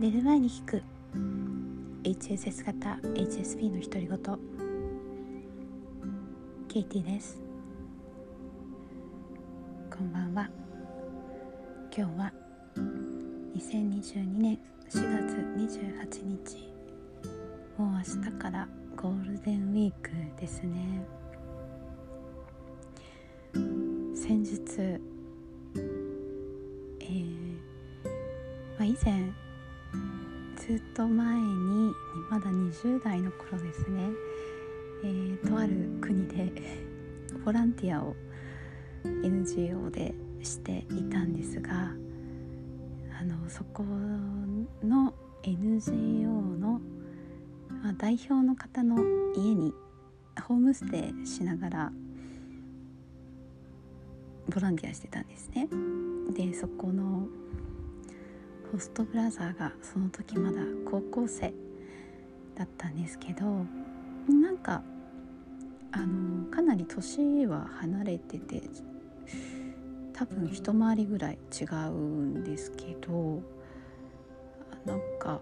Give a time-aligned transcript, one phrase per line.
[0.00, 0.82] 寝る前に聞く。
[2.04, 4.18] HSS 型 HSP の独り言。
[6.68, 7.38] ケイティです。
[9.94, 10.48] こんばんは。
[11.94, 12.32] 今日は
[13.54, 15.36] 2022年4月
[15.76, 16.72] 28日
[17.76, 21.04] もう明日からゴールデンウィークですね。
[24.14, 24.98] 先日
[27.00, 27.54] えー
[28.78, 29.30] まあ、以前
[30.70, 31.92] ずっと前に
[32.30, 34.08] まだ20代の頃ですね、
[35.02, 36.52] えー、とある国で
[37.44, 38.14] ボランティアを
[39.02, 41.90] NGO でしていたんですが
[43.20, 46.80] あのそこの NGO の、
[47.82, 48.96] ま、代表の方の
[49.34, 49.72] 家に
[50.40, 51.92] ホームステイしながら
[54.48, 55.68] ボランティアしてたんですね。
[56.32, 57.26] でそこの
[58.70, 61.52] ホストブラザーがその時まだ高校生
[62.54, 63.44] だったんですけど
[64.28, 64.82] なんか
[65.92, 68.62] あのかなり年は離れてて
[70.12, 73.42] 多分一回りぐらい違うんですけど
[74.84, 75.40] なんか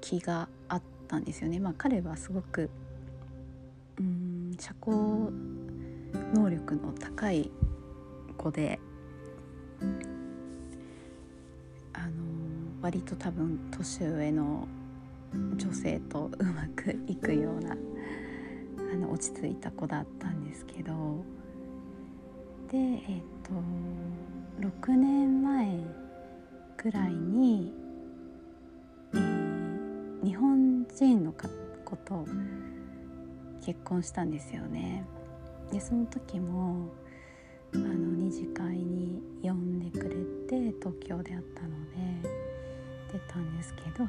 [0.00, 1.58] 気があったんですよね。
[1.58, 2.70] まあ、彼はすごく
[3.98, 5.30] うん社交
[6.34, 7.50] 能力の高い
[8.36, 8.78] 子で
[12.86, 14.68] 割と多分年上の
[15.56, 21.24] 女性とうまくいくようなあの落ち着いた子だったんですけど
[22.70, 23.50] でえっ、と
[24.60, 25.80] 6年前
[26.76, 27.72] ぐらいに、
[29.14, 32.24] えー、日本人の子と
[33.64, 35.04] 結婚したんですよね。
[35.72, 36.88] でその時も
[37.74, 40.14] あの二次会に呼んでくれ
[40.48, 41.68] て東京で会ったの
[42.22, 42.45] で
[43.12, 44.06] てたんですけど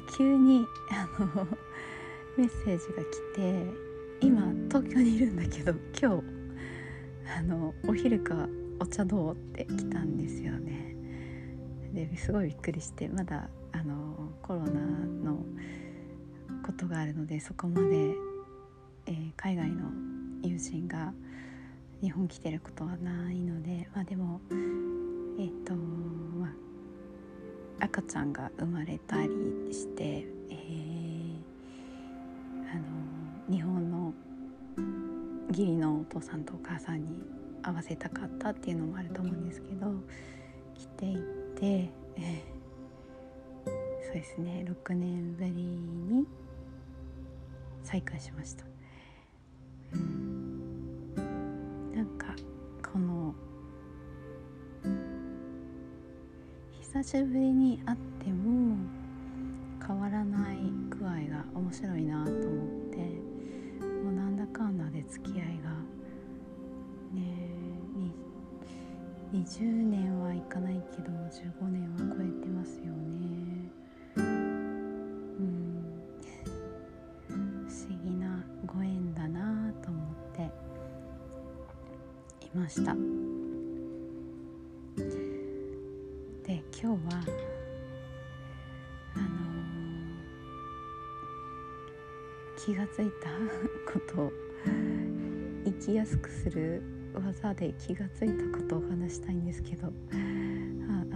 [0.16, 1.46] 急にあの
[2.36, 3.66] メッセージが来て
[4.20, 6.24] 「今東京にいるんだけど今日
[7.38, 10.94] あのお昼かお茶どう?」って来たんですよね。
[11.92, 15.44] ですごいびっくりしてまだあのコロナの
[16.64, 18.14] ことがあるのでそこまで、
[19.06, 19.90] えー、海外の
[20.42, 21.14] 友人が
[22.02, 26.65] 日本来てることはないのでまあでもえっ、ー、とまあ
[27.80, 29.28] 赤ちゃんが生まれたり
[29.72, 31.36] して、えー、
[32.70, 34.14] あの日本の
[35.48, 37.22] 義理のお父さんとお母さんに
[37.62, 39.92] 会わせたかったっていうのもあると思うんですけど
[40.74, 41.16] 来てい
[41.58, 46.26] て、えー、そうですね6年ぶりに
[47.82, 48.75] 再会しました。
[56.92, 58.76] 久しぶりに会っても
[59.84, 60.58] 変わらない
[60.88, 62.40] 具合が面白いなと思っ
[62.90, 62.96] て
[64.04, 65.70] もうなんだかんだで付き合いが
[67.12, 67.50] ね
[69.34, 73.70] 20年はいかないけど15年は超えてますよね
[74.16, 75.82] うん
[77.28, 80.42] 不思議なご縁だなと思って
[82.46, 83.15] いました。
[87.06, 87.22] は
[89.14, 89.26] あの、
[92.56, 93.30] 気が付いた
[93.92, 94.32] ことを
[95.64, 96.82] 生きやすくする
[97.14, 99.90] 技で気が付いたことを話したいんですけどあ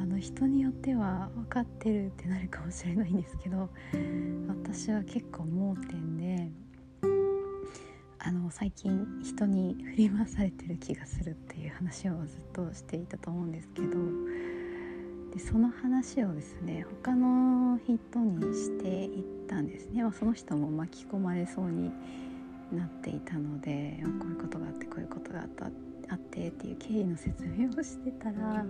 [0.00, 3.68] あの人によっては分かってるってなるかもしれないんですけど
[4.48, 6.50] 私は結構盲点で
[8.18, 14.59] あの最近人に振り回されてる気がするっていう話をずっとしていたと思うんですけど。
[15.32, 21.90] でその話をですね他の人にしていったんですね、まあ、その人も巻き込まれそうに
[22.72, 28.64] なっていたのでこういうことがあってこういうことがあったあってっていう経緯の説明をしてたら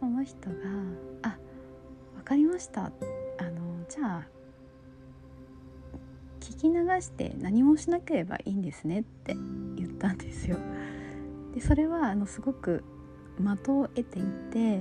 [0.00, 0.56] その人が
[1.22, 1.38] 「あ
[2.16, 2.86] 分かりました」
[3.38, 4.28] あのじゃあ
[6.40, 9.34] 聞き流して何もしなければいいんですねって
[9.76, 10.56] 言ったんですよ。
[11.54, 12.82] でそれはあのすごく
[13.38, 14.80] 的を得ていて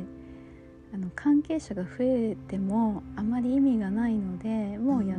[0.94, 5.18] あの関係者が増えてもあまり意味がないのでもうや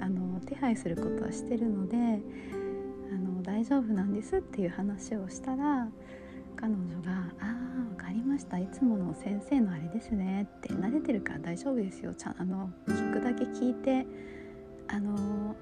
[0.00, 5.88] あの手配することはしてるのであの大丈夫なんですっていう話をしたら
[6.56, 7.54] 彼女が「ああ
[7.90, 8.58] 分かりました。
[8.58, 12.14] いつもの先生のあれですね」って慣れてるから大丈夫ですよ。
[12.14, 14.06] ちゃあの聞くだけ聞いて
[14.88, 15.54] あの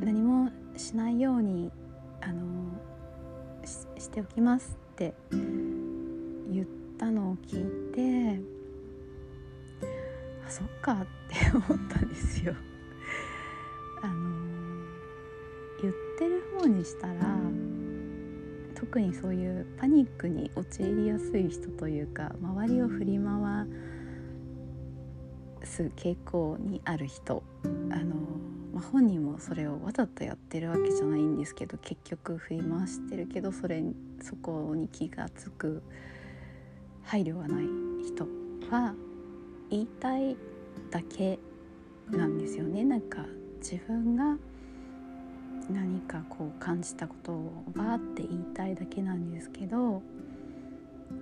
[0.00, 1.70] 何もしないように
[2.20, 2.46] あの
[3.64, 8.57] しておきますって言ったのを聞いて
[10.48, 12.54] そっかって思ったんですよ。
[14.02, 14.48] あの
[15.82, 17.38] 言ってる方にしたら
[18.74, 23.66] 特にそういうパニックに陥りやすい人というか周りを振り回
[25.64, 28.14] す傾向にある人あの、
[28.72, 33.82] まあ、本人もそれをわざとやってるわけじゃないんですけど結局振り回してるけどそれ
[34.22, 35.82] そこに気が付く
[37.02, 37.66] 配慮がない
[38.06, 38.26] 人
[38.70, 38.94] は
[39.70, 40.36] 言いたい
[40.90, 41.38] だけ
[42.10, 42.84] なんですよね。
[42.84, 43.24] なんか
[43.60, 44.36] 自分が
[45.70, 50.02] 何かこう感じたことをバーって言いたいだけなんですけど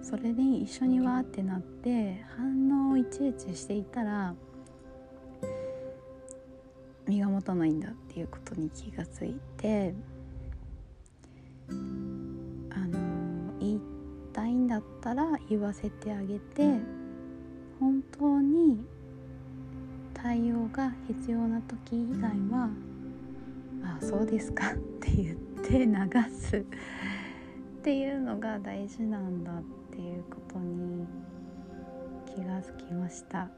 [0.02, 4.34] それで一緒にわーってなって反応をいちいちしていたら
[7.08, 9.94] 身が持たないんだっていうことに気がついて
[11.68, 13.80] あの言い
[14.32, 16.80] たいんだったら言わせてあげて
[17.78, 18.84] 本当に
[20.14, 22.70] 対応が必要な時以外は
[23.84, 25.94] 「あそうですか」って言って流
[26.34, 26.64] すっ
[27.82, 29.62] ていうのが大事なんだっ
[29.92, 31.06] ていうことに
[32.26, 33.48] 気がつきました。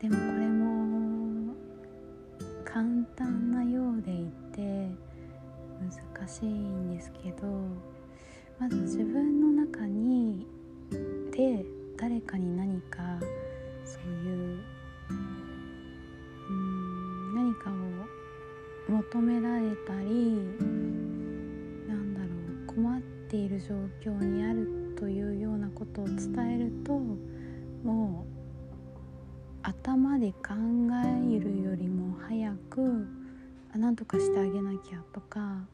[0.00, 1.54] でもこれも
[2.62, 2.84] 簡
[3.16, 4.90] 単なようでいて
[5.80, 7.46] 難しいんですけど
[8.58, 10.46] まず自分の中に
[11.30, 11.64] で
[11.96, 12.98] 誰かに何か
[13.84, 14.58] そういう
[16.48, 17.74] うん何かを
[18.90, 20.36] 求められたり
[21.88, 22.26] なんだろ
[22.64, 23.74] う困っている状
[24.04, 26.92] 況にあるというようなことを伝えると
[27.84, 28.34] もう
[29.62, 30.54] 頭で考
[31.04, 33.06] えるよりも早く
[33.74, 35.64] あ何とかしてあげなきゃとかあ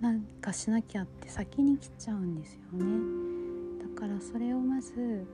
[0.00, 3.35] なんかしなきゃって先に来ちゃうんですよね。
[3.96, 5.26] からそれをまず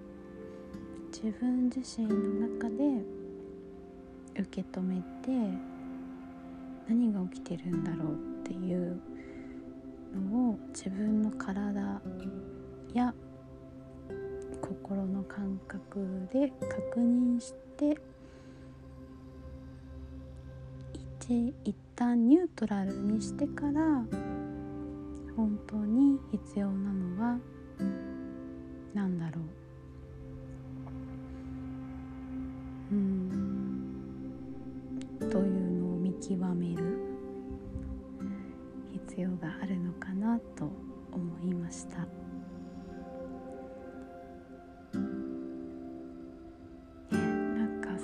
[1.11, 2.14] 自分自身の
[2.49, 3.05] 中で
[4.41, 5.59] 受け止めて
[6.88, 9.00] 何が起きてるんだろうっていう
[10.31, 12.00] のを自分の体
[12.94, 13.12] や
[14.61, 17.99] 心の感覚で確認して
[20.94, 24.05] 一一旦ニュートラルにしてから
[25.37, 26.81] 本当に必要な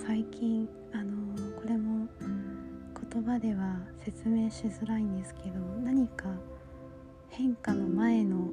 [0.08, 2.08] 最近あのこれも
[3.12, 6.24] 言葉では説明しづらいんですけど何か
[7.28, 8.48] 変化の前の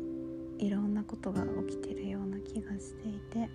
[0.59, 3.49] いろんなことが起きてるような気がしていて、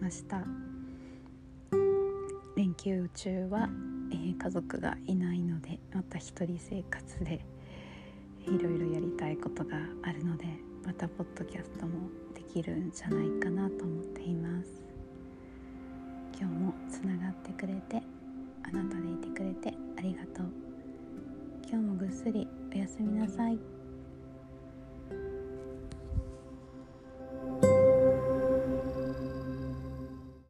[0.00, 0.44] ました。
[2.56, 3.68] 連休中は、
[4.12, 7.44] えー、家族がいないのでまた一人生活で
[8.46, 10.44] いろいろやりたいことがあるので
[10.84, 14.70] またポッドキャストもできるんじゃないかなと思っています。
[16.38, 18.02] 今日もつながってくれて
[18.62, 20.46] あなたでいてくれてありがとう。
[21.68, 23.79] 今日もぐっすりおやすみなさい。